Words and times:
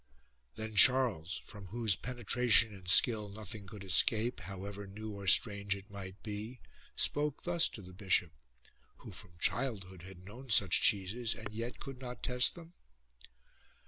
Then 0.55 0.75
Charles 0.75 1.43
from 1.45 1.67
whose 1.67 1.95
penetra 1.95 2.49
tion 2.49 2.73
and 2.73 2.89
skill 2.89 3.29
nothing 3.29 3.67
could 3.67 3.83
escape, 3.83 4.39
however 4.39 4.87
new 4.87 5.11
or 5.11 5.27
strange 5.27 5.75
it 5.75 5.91
might 5.91 6.23
be, 6.23 6.59
spoke 6.95 7.43
thus 7.43 7.69
to 7.69 7.83
the 7.83 7.93
bishop, 7.93 8.31
who 8.97 9.11
from 9.11 9.37
childhood 9.37 10.01
had 10.01 10.25
known 10.25 10.49
such 10.49 10.81
cheeses 10.81 11.35
and 11.35 11.53
yet 11.53 11.79
could 11.79 11.99
not 11.99 12.23
test 12.23 12.55
them. 12.55 12.73